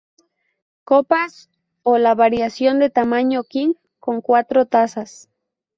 Copas 0.83 1.51
o 1.83 1.99
la 1.99 2.15
variación 2.15 2.79
de 2.79 2.89
tamaño 2.89 3.43
king 3.43 3.73
con 3.99 4.19
cuatro 4.21 4.65
tazas. 4.65 5.29